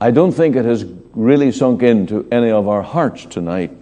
[0.00, 3.72] I don't think it has really sunk into any of our hearts tonight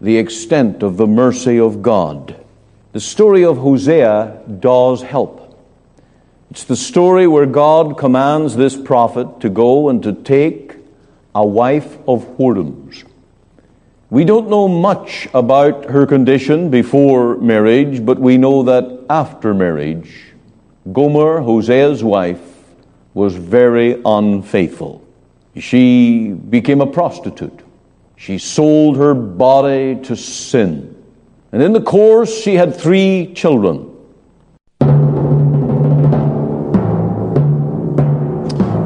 [0.00, 2.36] the extent of the mercy of God.
[2.92, 5.46] The story of Hosea does help.
[6.50, 10.74] It's the story where God commands this prophet to go and to take
[11.34, 13.04] a wife of whoredoms.
[14.08, 20.32] We don't know much about her condition before marriage, but we know that after marriage,
[20.92, 22.40] Gomer, Hosea's wife,
[23.14, 25.06] was very unfaithful.
[25.56, 27.62] She became a prostitute.
[28.14, 30.94] She sold her body to sin.
[31.50, 33.90] And in the course, she had three children.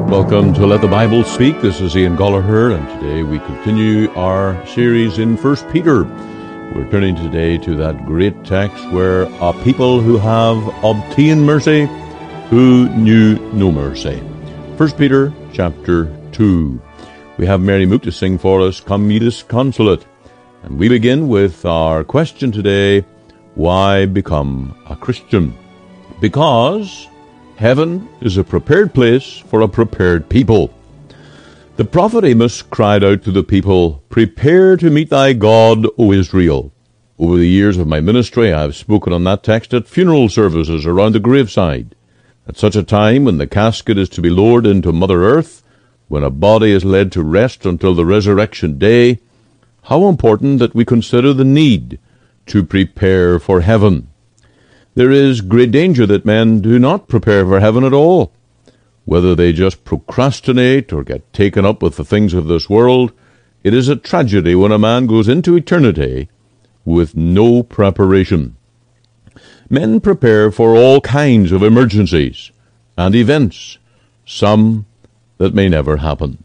[0.09, 1.61] Welcome to Let the Bible Speak.
[1.61, 6.05] This is Ian Goligher, and today we continue our series in 1 Peter.
[6.73, 11.85] We're turning today to that great text where a people who have obtained mercy
[12.49, 14.17] who knew no mercy.
[14.77, 16.05] 1 Peter chapter
[16.35, 16.81] 2.
[17.37, 19.45] We have Mary Mook to sing for us, Come Meet Us.
[19.49, 23.05] And we begin with our question today,
[23.55, 25.57] Why become a Christian?
[26.19, 27.07] Because
[27.55, 30.73] heaven is a prepared place for a prepared people.
[31.77, 36.73] The prophet Amos cried out to the people, Prepare to meet thy God, O Israel.
[37.17, 40.85] Over the years of my ministry, I have spoken on that text at funeral services
[40.85, 41.95] around the graveside.
[42.45, 45.61] At such a time when the casket is to be lowered into Mother Earth,
[46.07, 49.19] when a body is led to rest until the resurrection day,
[49.83, 51.99] how important that we consider the need
[52.45, 54.07] to prepare for heaven.
[54.93, 58.31] There is great danger that men do not prepare for heaven at all.
[59.03, 63.11] Whether they just procrastinate or get taken up with the things of this world,
[63.63, 66.29] it is a tragedy when a man goes into eternity
[66.85, 68.55] with no preparation.
[69.69, 72.51] Men prepare for all kinds of emergencies
[72.97, 73.79] and events,
[74.25, 74.85] some
[75.37, 76.43] that may never happen.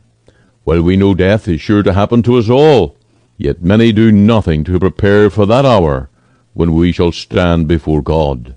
[0.64, 2.96] Well, we know death is sure to happen to us all,
[3.36, 6.10] yet many do nothing to prepare for that hour
[6.52, 8.54] when we shall stand before God.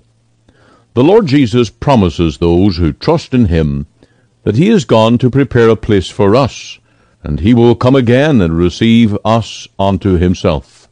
[0.94, 3.86] The Lord Jesus promises those who trust in him
[4.44, 6.78] that he is gone to prepare a place for us,
[7.22, 10.88] and he will come again and receive us unto himself.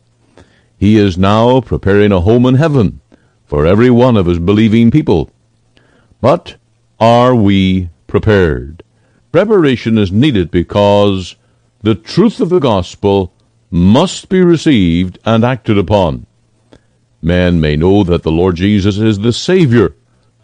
[0.76, 3.00] He is now preparing a home in heaven,
[3.44, 5.30] for every one of his believing people.
[6.20, 6.56] But
[6.98, 8.82] are we prepared?
[9.32, 11.36] Preparation is needed because
[11.82, 13.32] the truth of the gospel
[13.70, 16.26] must be received and acted upon.
[17.22, 19.94] Men may know that the Lord Jesus is the Savior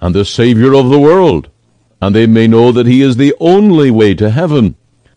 [0.01, 1.51] and the Savior of the world,
[2.01, 4.75] and they may know that He is the only way to heaven.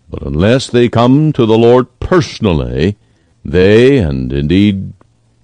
[0.09, 2.97] But unless they come to the Lord personally,
[3.45, 4.91] they, and indeed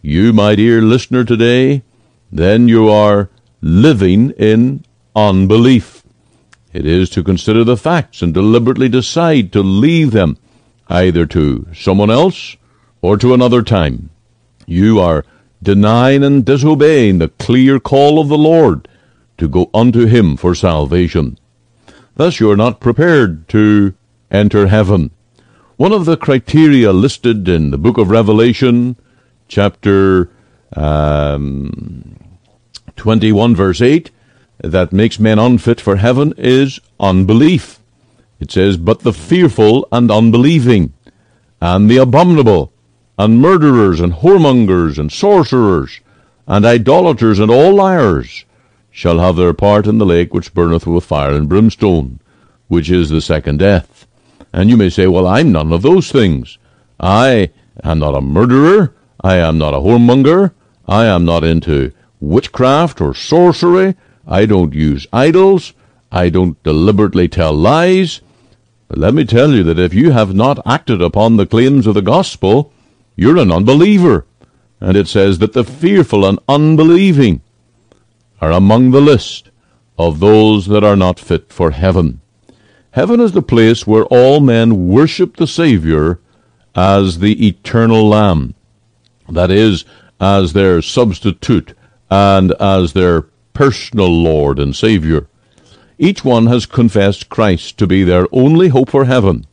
[0.01, 1.83] you, my dear listener today,
[2.29, 3.29] then you are
[3.61, 4.83] living in
[5.15, 5.96] unbelief.
[6.77, 10.37] It is to consider the facts and deliberately decide to leave them
[10.89, 12.55] either to someone else
[13.01, 14.11] or to another time.
[14.67, 15.25] You are
[15.63, 18.87] denying and disobeying the clear call of the Lord
[19.39, 21.39] to go unto him for salvation.
[22.13, 23.95] Thus you are not prepared to
[24.29, 25.09] enter heaven.
[25.77, 28.97] One of the criteria listed in the book of Revelation,
[29.47, 30.29] chapter
[30.75, 32.19] um,
[32.97, 34.11] 21 verse 8
[34.59, 37.79] that makes men unfit for heaven is unbelief.
[38.39, 40.93] It says, But the fearful and unbelieving,
[41.61, 42.71] and the abominable,
[43.17, 45.99] and murderers, and whoremongers, and sorcerers,
[46.47, 48.45] and idolaters, and all liars,
[48.91, 52.19] shall have their part in the lake which burneth with fire and brimstone,
[52.67, 54.07] which is the second death.
[54.53, 56.57] And you may say, Well, I'm none of those things.
[56.99, 57.51] I
[57.83, 58.93] am not a murderer.
[59.21, 60.51] I am not a whoremonger.
[60.87, 63.95] I am not into witchcraft or sorcery.
[64.27, 65.73] I don't use idols.
[66.11, 68.21] I don't deliberately tell lies.
[68.89, 71.93] But let me tell you that if you have not acted upon the claims of
[71.93, 72.73] the gospel,
[73.15, 74.25] you're an unbeliever.
[74.79, 77.41] And it says that the fearful and unbelieving
[78.41, 79.49] are among the list
[79.97, 82.21] of those that are not fit for heaven.
[82.91, 86.19] Heaven is the place where all men worship the Savior
[86.75, 88.53] as the eternal Lamb.
[89.29, 89.85] That is,
[90.19, 91.75] as their substitute
[92.09, 95.27] and as their personal Lord and Savior.
[95.97, 99.47] Each one has confessed Christ to be their only hope for heaven,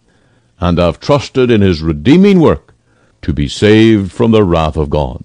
[0.61, 2.75] and have trusted in his redeeming work
[3.23, 5.25] to be saved from the wrath of God.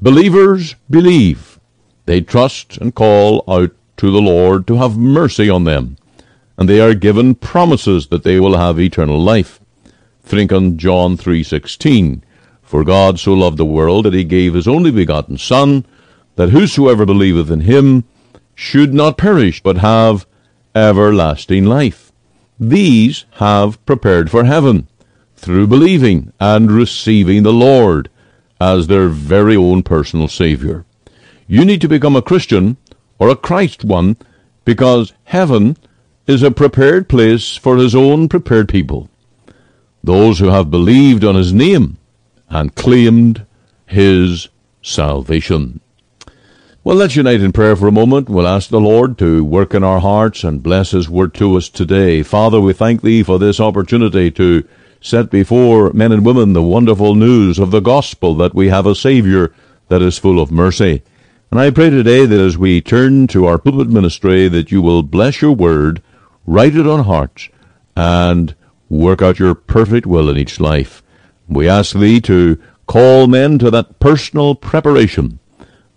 [0.00, 1.60] Believers believe.
[2.06, 5.98] They trust and call out to the Lord to have mercy on them,
[6.56, 9.60] and they are given promises that they will have eternal life.
[10.22, 12.22] Think on John 3:16.
[12.62, 15.84] For God so loved the world that he gave his only begotten Son,
[16.36, 18.04] that whosoever believeth in him
[18.54, 20.26] should not perish, but have
[20.74, 22.12] everlasting life.
[22.58, 24.86] these have prepared for heaven
[25.36, 28.08] through believing and receiving the Lord
[28.60, 30.84] as their very own personal Savior.
[31.46, 32.76] You need to become a Christian
[33.18, 34.16] or a Christ one
[34.64, 35.76] because heaven
[36.26, 39.10] is a prepared place for His own prepared people,
[40.02, 41.98] those who have believed on His name
[42.48, 43.44] and claimed
[43.86, 44.48] His
[44.80, 45.80] salvation.
[46.86, 48.28] Well, let's unite in prayer for a moment.
[48.28, 51.70] We'll ask the Lord to work in our hearts and bless His word to us
[51.70, 52.22] today.
[52.22, 54.68] Father, we thank Thee for this opportunity to
[55.00, 58.94] set before men and women the wonderful news of the gospel that we have a
[58.94, 59.54] Savior
[59.88, 61.02] that is full of mercy.
[61.50, 65.02] And I pray today that as we turn to our pulpit ministry, that you will
[65.02, 66.02] bless your word,
[66.44, 67.48] write it on hearts,
[67.96, 68.54] and
[68.90, 71.02] work out your perfect will in each life.
[71.48, 75.38] We ask Thee to call men to that personal preparation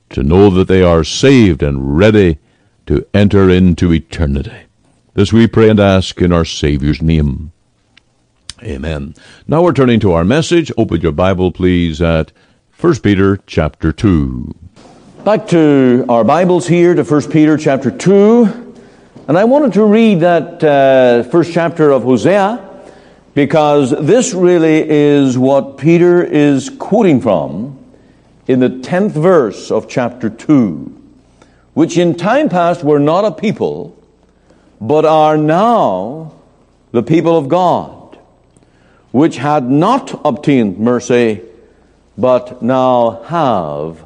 [0.10, 2.40] to know that they are saved and ready
[2.86, 4.62] to enter into eternity.
[5.14, 7.52] This we pray and ask in our Savior's name.
[8.64, 9.16] Amen.
[9.48, 10.72] Now we're turning to our message.
[10.78, 12.32] Open your Bible, please, at
[12.80, 14.56] 1 Peter chapter 2.
[15.24, 18.76] Back to our Bibles here to 1 Peter chapter 2.
[19.28, 22.64] And I wanted to read that uh, first chapter of Hosea
[23.34, 27.77] because this really is what Peter is quoting from
[28.48, 30.94] in the 10th verse of chapter 2,
[31.74, 33.96] which in time past were not a people,
[34.80, 36.34] but are now
[36.92, 38.18] the people of God,
[39.12, 41.42] which had not obtained mercy,
[42.18, 44.06] but now have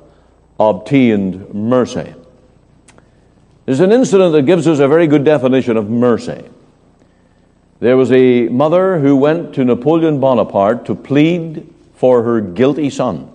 [0.59, 2.13] obtained mercy.
[3.65, 6.43] There's an incident that gives us a very good definition of mercy.
[7.79, 13.30] There was a mother who went to Napoleon Bonaparte to plead for her guilty son.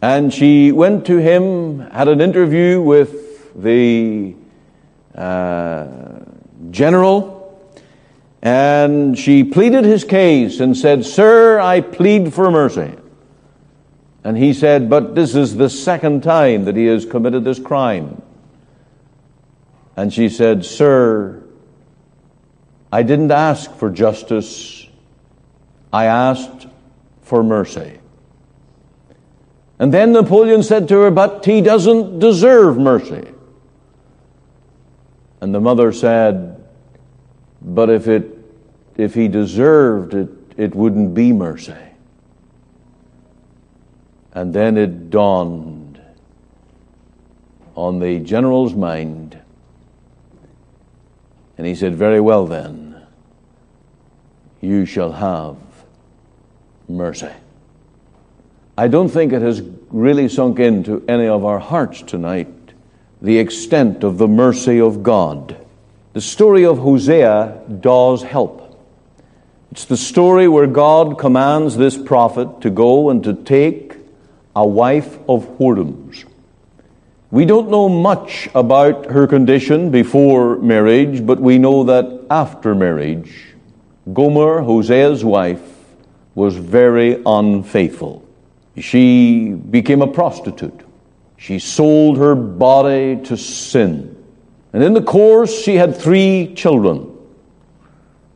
[0.00, 4.34] And she went to him, had an interview with the
[5.14, 5.86] uh,
[6.70, 7.34] general,
[8.42, 12.92] and she pleaded his case and said, Sir, I plead for mercy.
[14.22, 18.20] And he said, But this is the second time that he has committed this crime.
[19.96, 21.42] And she said, Sir,
[22.92, 24.86] I didn't ask for justice,
[25.92, 26.66] I asked
[27.22, 27.98] for mercy.
[29.78, 33.28] And then Napoleon said to her, But he doesn't deserve mercy.
[35.40, 36.64] And the mother said,
[37.60, 38.38] But if, it,
[38.96, 41.74] if he deserved it, it wouldn't be mercy.
[44.32, 46.00] And then it dawned
[47.74, 49.38] on the general's mind.
[51.58, 53.02] And he said, Very well then,
[54.60, 55.56] you shall have
[56.88, 57.30] mercy.
[58.76, 62.48] I don't think it has really sunk into any of our hearts tonight
[63.22, 65.56] the extent of the mercy of God.
[66.12, 68.60] The story of Hosea does help.
[69.70, 73.96] It's the story where God commands this prophet to go and to take
[74.54, 76.24] a wife of whoredoms.
[77.30, 83.54] We don't know much about her condition before marriage, but we know that after marriage,
[84.12, 85.62] Gomer, Hosea's wife,
[86.34, 88.23] was very unfaithful.
[88.76, 90.80] She became a prostitute.
[91.36, 94.16] She sold her body to sin.
[94.72, 97.10] And in the course, she had three children.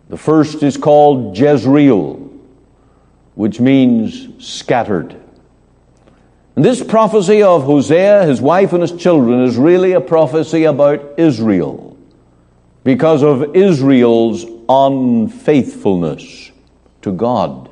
[0.08, 2.30] The first is called Jezreel,
[3.34, 5.16] which means scattered.
[6.54, 11.18] And this prophecy of Hosea, his wife, and his children is really a prophecy about
[11.18, 11.96] Israel
[12.84, 16.50] because of Israel's unfaithfulness
[17.02, 17.67] to God.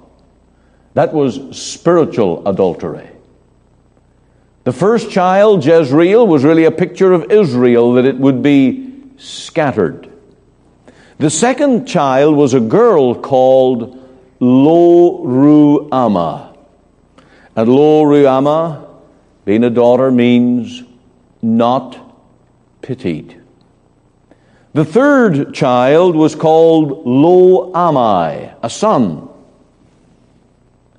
[0.96, 3.06] That was spiritual adultery.
[4.64, 10.10] The first child, Jezreel, was really a picture of Israel, that it would be scattered.
[11.18, 14.02] The second child was a girl called
[14.40, 16.56] Lo Ruhamah.
[17.54, 18.88] And Lo Ruhamah,
[19.44, 20.82] being a daughter, means
[21.42, 21.98] not
[22.80, 23.38] pitied.
[24.72, 29.25] The third child was called Lo Ammi, a son.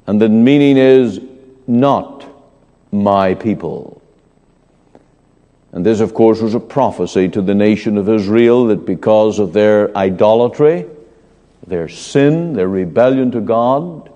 [0.07, 1.19] And the meaning is
[1.67, 2.25] not
[2.91, 4.01] my people.
[5.73, 9.53] And this, of course, was a prophecy to the nation of Israel that because of
[9.53, 10.85] their idolatry,
[11.67, 14.09] their sin, their rebellion to God,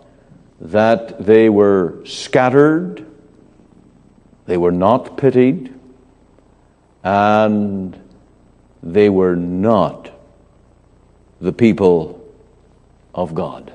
[0.62, 3.06] that they were scattered,
[4.46, 5.74] they were not pitied,
[7.04, 8.00] and
[8.82, 10.10] they were not
[11.42, 12.24] the people
[13.14, 13.74] of God.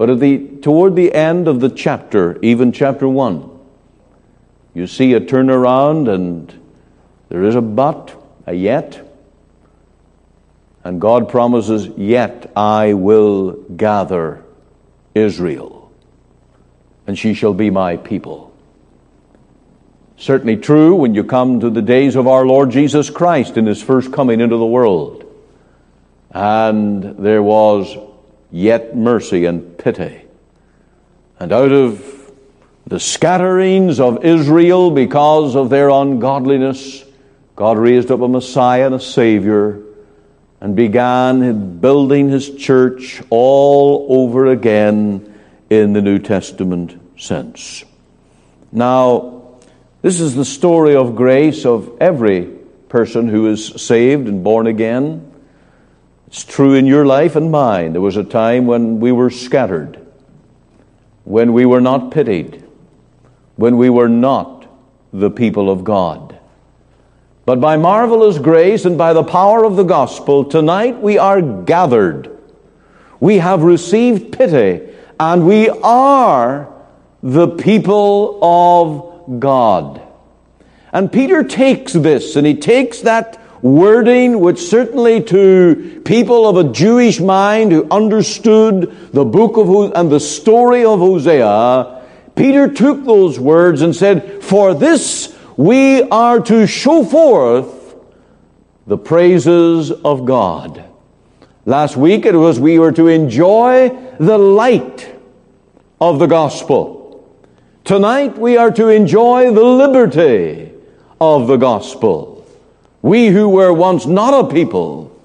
[0.00, 3.50] But at the, toward the end of the chapter, even chapter 1,
[4.72, 6.58] you see a turnaround and
[7.28, 8.16] there is a but,
[8.46, 9.06] a yet.
[10.84, 14.42] And God promises, Yet I will gather
[15.14, 15.92] Israel,
[17.06, 18.54] and she shall be my people.
[20.16, 23.82] Certainly true when you come to the days of our Lord Jesus Christ in his
[23.82, 25.26] first coming into the world.
[26.30, 27.98] And there was
[28.50, 30.22] yet mercy and pity.
[31.38, 32.32] And out of
[32.86, 37.04] the scatterings of Israel because of their ungodliness,
[37.56, 39.82] God raised up a Messiah and a Savior
[40.60, 45.34] and began building his church all over again
[45.70, 47.84] in the New Testament sense.
[48.72, 49.58] Now,
[50.02, 52.46] this is the story of grace of every
[52.88, 55.29] person who is saved and born again.
[56.30, 57.92] It's true in your life and mine.
[57.92, 59.98] There was a time when we were scattered,
[61.24, 62.64] when we were not pitied,
[63.56, 64.68] when we were not
[65.12, 66.38] the people of God.
[67.46, 72.38] But by marvelous grace and by the power of the gospel, tonight we are gathered.
[73.18, 76.72] We have received pity, and we are
[77.24, 80.00] the people of God.
[80.92, 86.72] And Peter takes this, and he takes that wording, which certainly to people of a
[86.72, 92.02] Jewish mind who understood the book of and the story of Hosea,
[92.34, 97.94] Peter took those words and said, For this we are to show forth
[98.86, 100.84] the praises of God.
[101.66, 105.14] Last week it was we were to enjoy the light
[106.00, 107.00] of the gospel.
[107.84, 110.72] Tonight we are to enjoy the liberty
[111.20, 112.29] of the gospel.
[113.02, 115.16] We who were once not a people,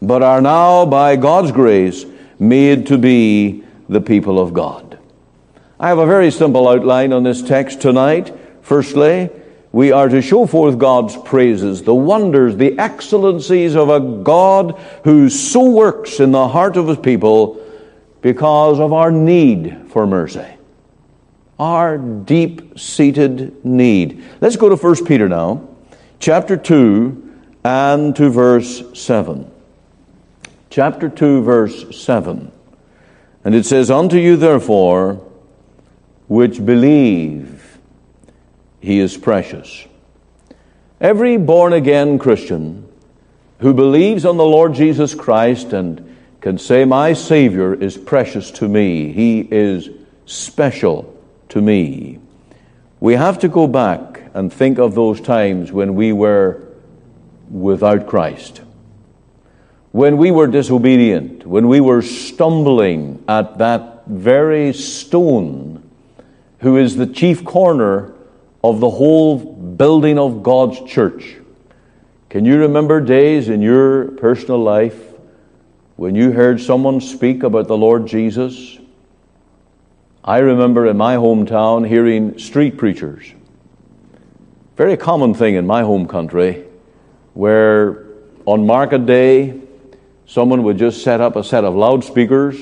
[0.00, 2.06] but are now by God's grace
[2.38, 4.98] made to be the people of God.
[5.78, 8.34] I have a very simple outline on this text tonight.
[8.62, 9.30] Firstly,
[9.70, 15.28] we are to show forth God's praises, the wonders, the excellencies of a God who
[15.28, 17.62] so works in the heart of his people
[18.22, 20.46] because of our need for mercy.
[21.58, 24.24] Our deep seated need.
[24.40, 25.67] Let's go to 1 Peter now,
[26.18, 27.24] chapter 2,
[27.64, 29.50] and to verse 7.
[30.70, 32.52] Chapter 2, verse 7.
[33.44, 35.24] And it says, Unto you, therefore,
[36.28, 37.78] which believe,
[38.80, 39.86] he is precious.
[41.00, 42.88] Every born again Christian
[43.60, 48.68] who believes on the Lord Jesus Christ and can say, My Savior is precious to
[48.68, 49.88] me, He is
[50.26, 51.16] special
[51.50, 52.18] to me.
[53.00, 56.62] We have to go back and think of those times when we were
[57.50, 58.60] without Christ,
[59.92, 65.88] when we were disobedient, when we were stumbling at that very stone
[66.60, 68.12] who is the chief corner
[68.62, 71.36] of the whole building of God's church.
[72.28, 75.12] Can you remember days in your personal life
[75.96, 78.78] when you heard someone speak about the Lord Jesus?
[80.24, 83.32] I remember in my hometown hearing street preachers.
[84.78, 86.64] Very common thing in my home country
[87.34, 88.06] where
[88.46, 89.60] on market day
[90.24, 92.56] someone would just set up a set of loudspeakers,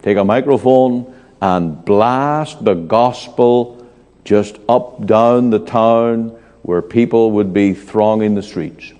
[0.00, 3.86] take a microphone, and blast the gospel
[4.24, 6.30] just up, down the town
[6.62, 8.94] where people would be thronging the streets.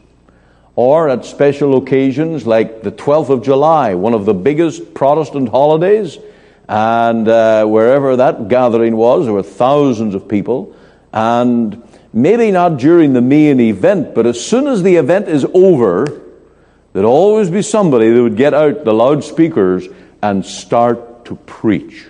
[0.76, 6.18] Or at special occasions like the 12th of July, one of the biggest Protestant holidays,
[6.68, 10.76] and uh, wherever that gathering was, there were thousands of people.
[11.14, 11.82] And
[12.12, 16.23] maybe not during the main event, but as soon as the event is over,
[16.93, 19.88] there'd always be somebody that would get out the loudspeakers
[20.23, 22.07] and start to preach.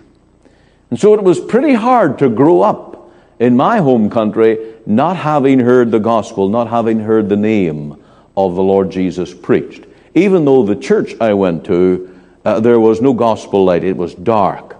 [0.91, 5.61] And so it was pretty hard to grow up in my home country, not having
[5.61, 8.03] heard the gospel, not having heard the name
[8.37, 9.85] of the Lord Jesus preached.
[10.15, 14.15] Even though the church I went to, uh, there was no gospel light, it was
[14.15, 14.77] dark.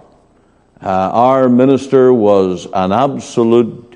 [0.81, 3.88] Uh, our minister was an absolute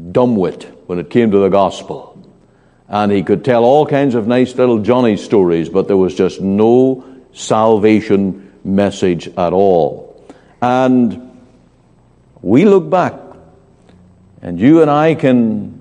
[0.00, 2.10] dumbwit when it came to the gospel.
[2.88, 6.40] And he could tell all kinds of nice little Johnny stories, but there was just
[6.40, 10.24] no salvation message at all.
[10.60, 11.30] And
[12.42, 13.14] we look back
[14.42, 15.80] and you and I can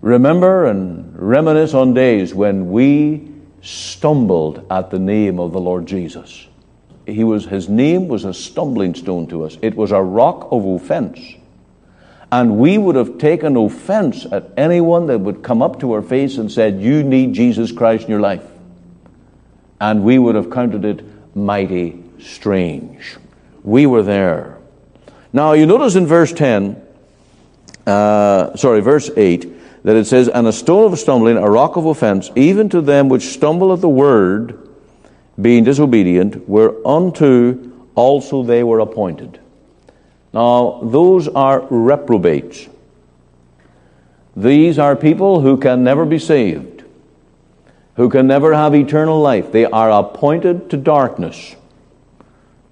[0.00, 3.28] remember and reminisce on days when we
[3.62, 6.46] stumbled at the name of the Lord Jesus.
[7.06, 9.58] He was, his name was a stumbling stone to us.
[9.60, 11.18] It was a rock of offense.
[12.32, 16.38] And we would have taken offense at anyone that would come up to our face
[16.38, 18.44] and said, You need Jesus Christ in your life.
[19.80, 23.16] And we would have counted it mighty strange.
[23.64, 24.58] We were there.
[25.32, 26.80] Now, you notice in verse 10,
[27.86, 31.86] uh, sorry, verse 8, that it says, And a stone of stumbling, a rock of
[31.86, 34.68] offense, even to them which stumble at the word,
[35.40, 37.58] being disobedient, whereunto
[37.94, 39.40] also they were appointed.
[40.32, 42.68] Now, those are reprobates.
[44.36, 46.84] These are people who can never be saved,
[47.96, 49.50] who can never have eternal life.
[49.50, 51.56] They are appointed to darkness.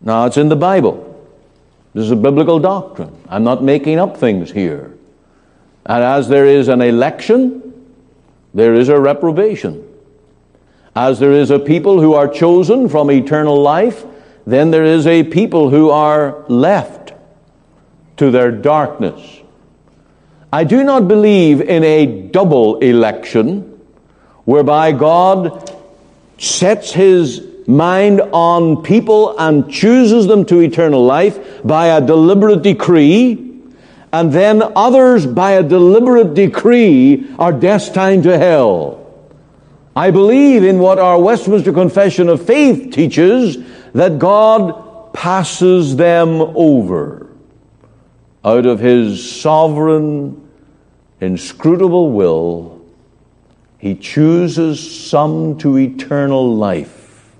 [0.00, 1.04] Now, it's in the Bible.
[1.94, 3.16] This is a biblical doctrine.
[3.28, 4.94] I'm not making up things here.
[5.84, 7.68] And as there is an election,
[8.54, 9.84] there is a reprobation.
[10.94, 14.04] As there is a people who are chosen from eternal life,
[14.46, 16.97] then there is a people who are left
[18.18, 19.40] to their darkness.
[20.52, 23.80] I do not believe in a double election
[24.44, 25.74] whereby God
[26.38, 33.48] sets his mind on people and chooses them to eternal life by a deliberate decree
[34.12, 39.04] and then others, by a deliberate decree, are destined to hell.
[39.94, 43.58] I believe in what our Westminster Confession of Faith teaches
[43.92, 47.27] that God passes them over
[48.44, 50.48] out of His sovereign,
[51.20, 52.80] inscrutable will.
[53.78, 57.34] He chooses some to eternal life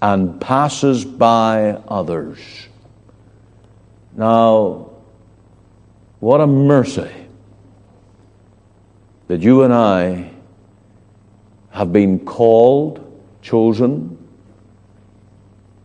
[0.00, 2.38] and passes by others.
[4.16, 4.90] Now,
[6.20, 7.10] what a mercy
[9.28, 10.30] that you and I
[11.70, 13.04] have been called,
[13.42, 14.16] chosen,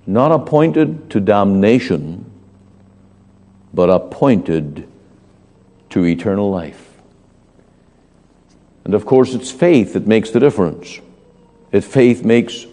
[0.07, 2.22] not appointed to damnation,
[3.73, 4.87] but appointed
[5.89, 6.93] to eternal life.
[8.85, 10.99] And of course, it's faith that makes the difference.
[11.71, 12.65] It faith makes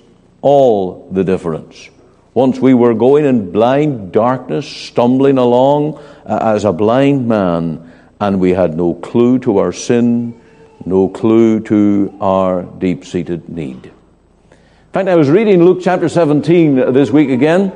[0.43, 1.89] all the difference.
[2.35, 8.39] Once we were going in blind darkness, stumbling along uh, as a blind man, and
[8.39, 10.39] we had no clue to our sin,
[10.85, 13.87] no clue to our deep seated need.
[13.87, 17.73] In fact, I was reading Luke chapter 17 this week again,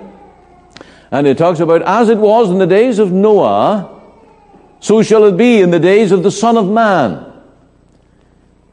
[1.15, 4.03] and it talks about as it was in the days of Noah,
[4.81, 7.33] so shall it be in the days of the Son of Man.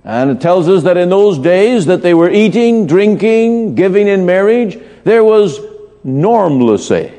[0.03, 4.25] And it tells us that in those days that they were eating, drinking, giving in
[4.25, 5.59] marriage, there was
[6.03, 7.13] normalcy.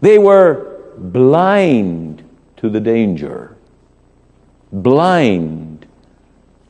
[0.00, 2.24] They were blind
[2.56, 3.54] to the danger,
[4.72, 5.84] blind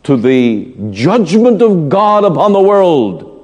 [0.02, 3.35] to the judgment of God upon the world.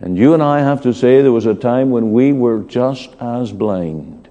[0.00, 3.10] And you and I have to say there was a time when we were just
[3.20, 4.28] as blind.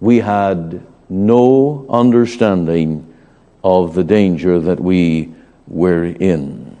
[0.00, 3.14] We had no understanding
[3.62, 5.32] of the danger that we
[5.68, 6.76] were in.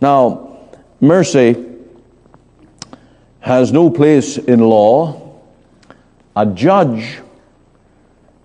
[0.00, 0.58] Now,
[1.00, 1.64] mercy
[3.40, 5.40] has no place in law.
[6.34, 7.20] A judge,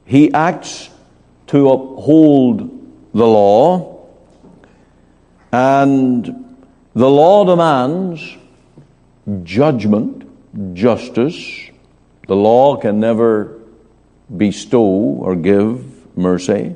[0.06, 0.90] he acts
[1.48, 2.60] to uphold
[3.14, 4.08] the law,
[5.52, 6.56] and
[6.94, 8.38] the law demands
[9.44, 11.70] judgment, justice.
[12.28, 13.60] The law can never
[14.36, 16.76] bestow or give mercy.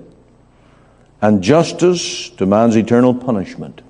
[1.21, 3.81] And justice demands eternal punishment.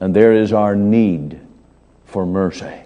[0.00, 1.40] And there is our need
[2.04, 2.80] for mercy.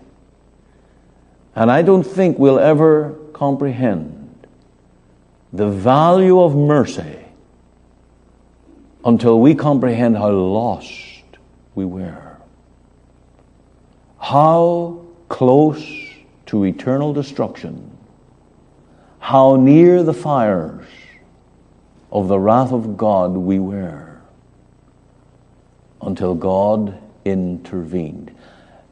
[1.55, 4.47] And I don't think we'll ever comprehend
[5.53, 7.25] the value of mercy
[9.05, 11.15] until we comprehend how lost
[11.75, 12.34] we were.
[14.25, 15.85] How close
[16.47, 17.91] to eternal destruction,
[19.19, 20.87] how near the fires
[22.11, 24.17] of the wrath of God we were
[26.01, 28.35] until God intervened,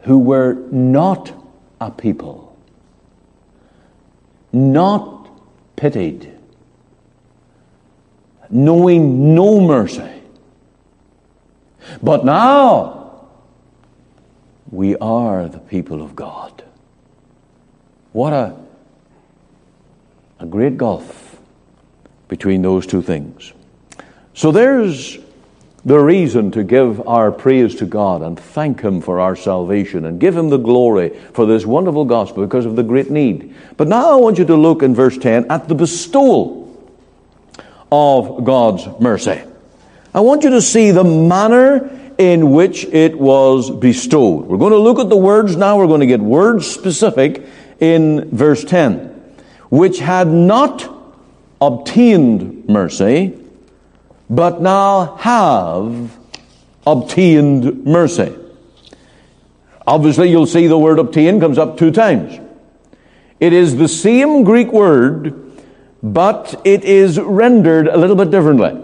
[0.00, 1.32] who were not
[1.80, 2.54] a people
[4.52, 5.30] not
[5.76, 6.30] pitied,
[8.50, 10.22] knowing no mercy.
[12.02, 13.01] But now
[14.72, 16.64] we are the people of God.
[18.12, 18.56] What a,
[20.40, 21.38] a great gulf
[22.26, 23.52] between those two things.
[24.34, 25.18] So there's
[25.84, 30.18] the reason to give our praise to God and thank Him for our salvation and
[30.18, 33.54] give Him the glory for this wonderful gospel because of the great need.
[33.76, 36.62] But now I want you to look in verse 10 at the bestowal
[37.90, 39.42] of God's mercy.
[40.14, 44.46] I want you to see the manner in which it was bestowed.
[44.46, 45.76] We're going to look at the words now.
[45.76, 47.44] We're going to get words specific
[47.80, 49.08] in verse 10.
[49.70, 50.88] Which had not
[51.60, 53.36] obtained mercy,
[54.30, 56.16] but now have
[56.86, 58.36] obtained mercy.
[59.84, 62.38] Obviously, you'll see the word obtain comes up two times.
[63.40, 65.34] It is the same Greek word,
[66.04, 68.80] but it is rendered a little bit differently.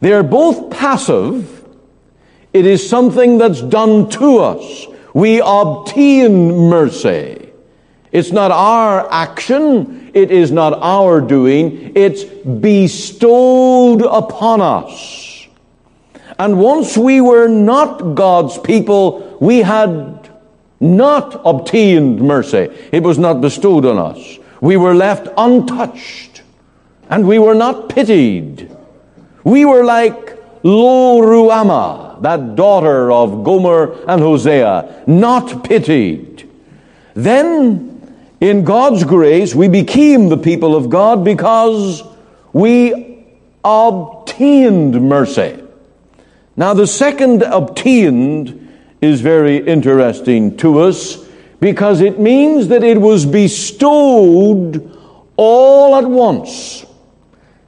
[0.00, 1.63] They are both passive.
[2.54, 4.86] It is something that's done to us.
[5.12, 7.50] We obtain mercy.
[8.12, 10.12] It's not our action.
[10.14, 11.92] It is not our doing.
[11.96, 15.48] It's bestowed upon us.
[16.38, 20.30] And once we were not God's people, we had
[20.78, 22.68] not obtained mercy.
[22.92, 24.38] It was not bestowed on us.
[24.60, 26.42] We were left untouched.
[27.10, 28.70] And we were not pitied.
[29.42, 30.33] We were like
[30.64, 36.50] Lo Ruhamah, that daughter of Gomer and Hosea, not pitied.
[37.12, 38.00] Then,
[38.40, 42.02] in God's grace, we became the people of God because
[42.54, 43.26] we
[43.62, 45.62] obtained mercy.
[46.56, 48.60] Now, the second obtained
[49.02, 51.28] is very interesting to us
[51.60, 54.96] because it means that it was bestowed
[55.36, 56.86] all at once.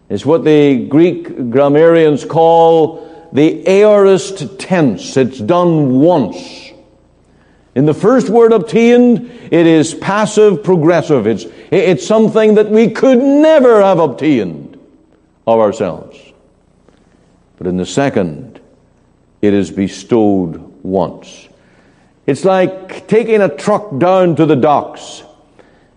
[0.08, 5.16] It's what the Greek grammarians call the aorist tense.
[5.16, 6.72] It's done once.
[7.74, 11.26] In the first word obtained, it is passive progressive.
[11.26, 14.78] It's, it's something that we could never have obtained
[15.46, 16.18] of ourselves.
[17.58, 18.60] But in the second,
[19.42, 21.48] it is bestowed once.
[22.26, 25.22] It's like taking a truck down to the docks.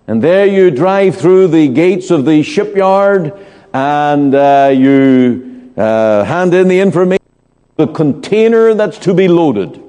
[0.07, 3.33] And there you drive through the gates of the shipyard
[3.73, 7.23] and uh, you uh, hand in the information,
[7.77, 9.81] the container that's to be loaded.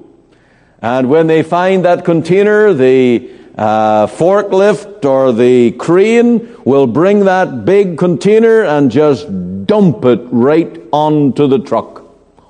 [0.81, 7.65] And when they find that container, the uh, forklift or the crane will bring that
[7.65, 9.27] big container and just
[9.65, 11.99] dump it right onto the truck.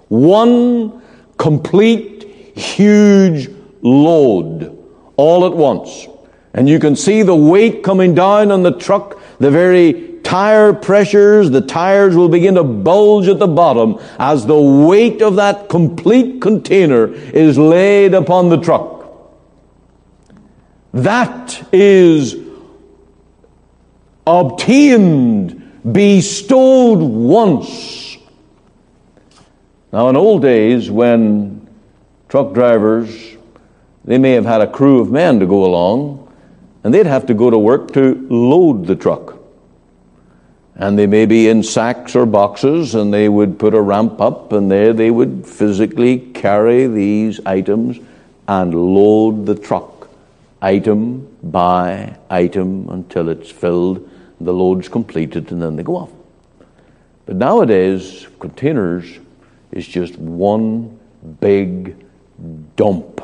[0.09, 1.01] One
[1.37, 2.23] complete,
[2.55, 3.49] huge
[3.81, 4.77] load
[5.17, 6.07] all at once.
[6.53, 11.51] And you can see the weight coming down on the truck, the very tire pressures,
[11.51, 16.39] the tires will begin to bulge at the bottom as the weight of that complete
[16.39, 19.11] container is laid upon the truck.
[20.93, 22.37] That is
[24.25, 28.17] obtained, bestowed once.
[29.91, 31.67] Now, in old days, when
[32.29, 33.35] truck drivers,
[34.05, 36.33] they may have had a crew of men to go along,
[36.85, 39.40] and they'd have to go to work to load the truck.
[40.75, 44.53] And they may be in sacks or boxes, and they would put a ramp up,
[44.53, 47.99] and there they would physically carry these items
[48.47, 50.09] and load the truck,
[50.61, 56.11] item by item, until it's filled, the load's completed, and then they go off.
[57.25, 59.19] But nowadays, containers
[59.71, 60.99] is just one
[61.39, 61.95] big
[62.75, 63.21] dump,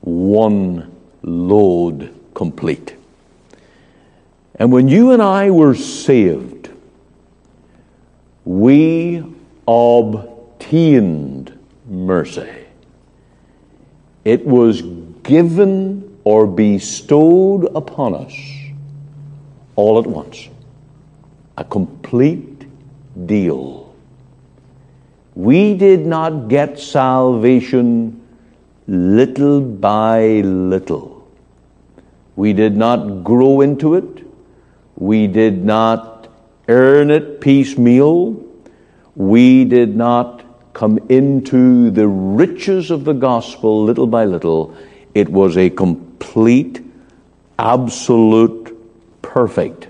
[0.00, 2.96] one load complete.
[4.56, 6.53] And when you and I were saved,
[8.44, 9.24] we
[9.66, 12.66] obtained mercy.
[14.24, 14.82] It was
[15.22, 18.34] given or bestowed upon us
[19.76, 20.48] all at once.
[21.58, 22.66] A complete
[23.26, 23.94] deal.
[25.34, 28.20] We did not get salvation
[28.86, 31.26] little by little.
[32.36, 34.26] We did not grow into it.
[34.96, 36.13] We did not
[36.68, 38.42] earn it piecemeal.
[39.16, 44.74] We did not come into the riches of the gospel little by little.
[45.14, 46.84] It was a complete,
[47.58, 48.76] absolute,
[49.22, 49.88] perfect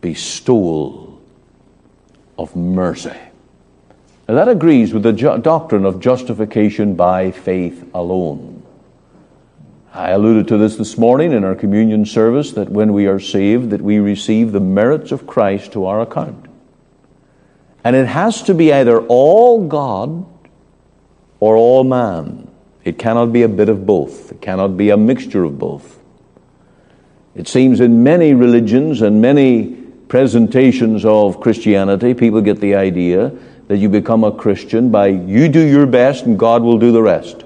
[0.00, 1.20] bestowal
[2.38, 3.16] of mercy.
[4.28, 8.61] Now that agrees with the ju- doctrine of justification by faith alone.
[9.94, 13.70] I alluded to this this morning in our communion service that when we are saved
[13.70, 16.46] that we receive the merits of Christ to our account.
[17.84, 20.24] And it has to be either all God
[21.40, 22.50] or all man.
[22.84, 24.32] It cannot be a bit of both.
[24.32, 25.98] It cannot be a mixture of both.
[27.34, 29.74] It seems in many religions and many
[30.08, 33.32] presentations of Christianity, people get the idea
[33.68, 37.02] that you become a Christian by you do your best and God will do the
[37.02, 37.44] rest.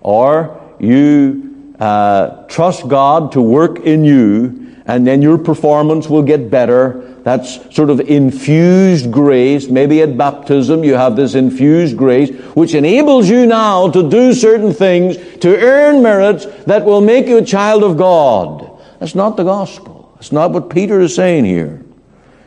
[0.00, 6.50] Or you uh, trust God to work in you, and then your performance will get
[6.50, 7.04] better.
[7.22, 9.68] That's sort of infused grace.
[9.68, 14.72] Maybe at baptism you have this infused grace, which enables you now to do certain
[14.72, 18.70] things to earn merits that will make you a child of God.
[18.98, 20.10] That's not the gospel.
[20.14, 21.84] That's not what Peter is saying here.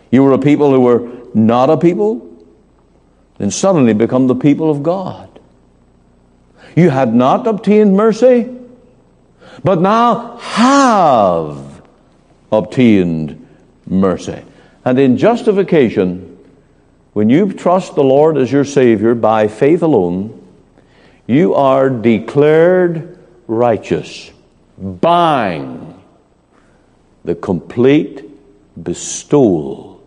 [0.10, 2.28] You were a people who were not a people,
[3.38, 5.31] then suddenly become the people of God.
[6.76, 8.50] You had not obtained mercy,
[9.64, 11.82] but now have
[12.52, 13.48] obtained
[13.86, 14.42] mercy.
[14.84, 16.32] And in justification,
[17.14, 20.38] When you trust the Lord as your Savior by faith alone,
[21.28, 24.32] you are declared righteous.
[24.78, 26.02] Bang!
[27.26, 28.24] The complete
[28.82, 30.02] bestowal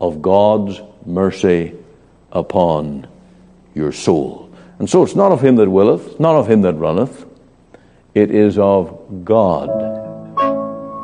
[0.00, 1.74] of God's mercy
[2.30, 3.08] upon
[3.74, 4.39] your soul.
[4.80, 7.26] And so it's not of him that willeth, not of him that runneth,
[8.14, 9.68] it is of God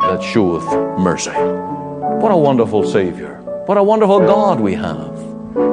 [0.00, 0.64] that showeth
[0.98, 1.30] mercy.
[1.30, 3.34] What a wonderful Savior.
[3.66, 5.14] What a wonderful God we have.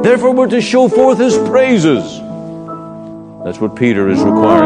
[0.04, 2.04] Therefore, we're to show forth his praises.
[3.46, 4.64] That's what Peter is requiring.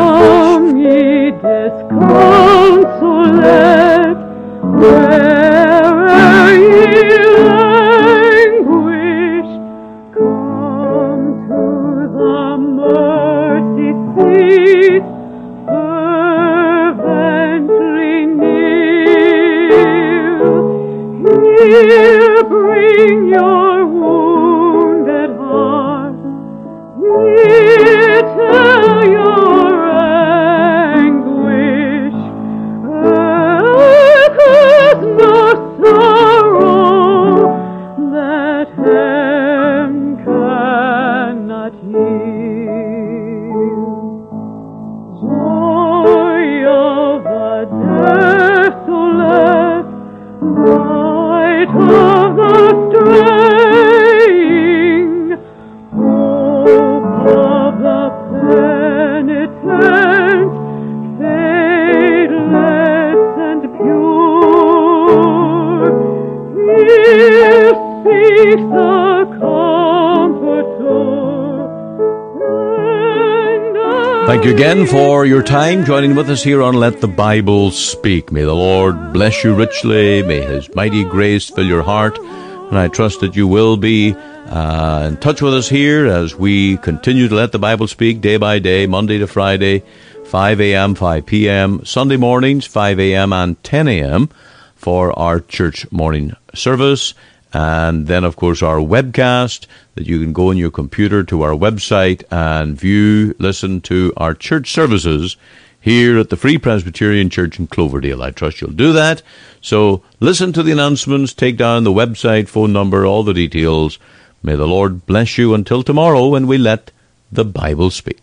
[74.27, 78.29] Thank you again for your time joining with us here on Let the Bible Speak.
[78.29, 80.21] May the Lord bless you richly.
[80.21, 82.19] May His mighty grace fill your heart.
[82.19, 86.75] And I trust that you will be uh, in touch with us here as we
[86.75, 89.81] continue to let the Bible speak day by day, Monday to Friday,
[90.25, 93.31] 5 a.m., 5 p.m., Sunday mornings, 5 a.m.
[93.31, 94.27] and 10 a.m.
[94.75, 97.13] for our church morning service.
[97.53, 101.53] And then, of course, our webcast that you can go on your computer to our
[101.53, 105.37] website and view, listen to our church services
[105.79, 108.21] here at the Free Presbyterian Church in Cloverdale.
[108.21, 109.21] I trust you'll do that.
[109.61, 113.97] So listen to the announcements, take down the website, phone number, all the details.
[114.43, 116.91] May the Lord bless you until tomorrow when we let
[117.31, 118.19] the Bible speak.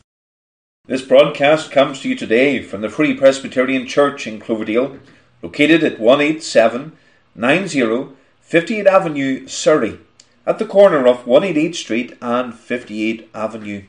[0.86, 4.98] This broadcast comes to you today from the Free Presbyterian Church in Cloverdale,
[5.42, 9.98] located at 18790 58 Avenue, Surrey,
[10.46, 13.84] at the corner of 188 Street and 58 Avenue.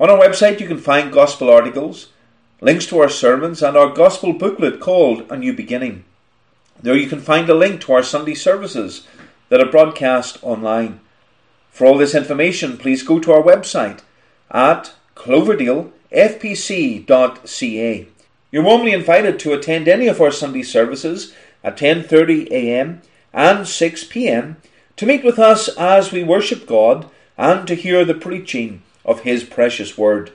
[0.00, 2.08] On our website, you can find gospel articles,
[2.62, 6.04] links to our sermons, and our gospel booklet called A New Beginning.
[6.80, 9.06] There you can find a link to our Sunday services
[9.50, 11.00] that are broadcast online.
[11.70, 14.00] For all this information, please go to our website
[14.50, 18.08] at cloverdalefpc.ca.
[18.50, 23.02] You're warmly invited to attend any of our Sunday services at 10:30 a.m.
[23.38, 24.56] and 6 p.m.
[24.96, 29.44] to meet with us as we worship God and to hear the preaching of his
[29.44, 30.32] precious word.